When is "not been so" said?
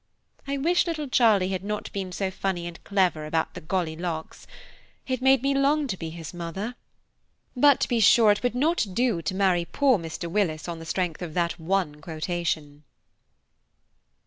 1.63-2.31